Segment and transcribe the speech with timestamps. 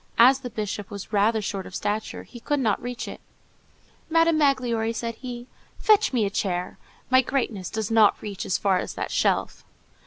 [0.17, 3.21] As the bishop was rather short of stature, he could not reach it.
[4.09, 5.45] "Madame Magloire," said he,
[5.77, 6.79] "fetch me a chair.
[7.11, 9.63] My greatness [grandeur] does not reach as far as that shelf."